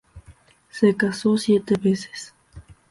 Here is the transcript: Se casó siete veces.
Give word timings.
Se 0.71 0.95
casó 0.97 1.37
siete 1.37 1.75
veces. 1.79 2.33